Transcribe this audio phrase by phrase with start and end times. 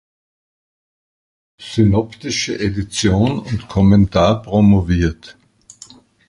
[1.61, 5.37] Synoptische Edition und Kommentar" promoviert.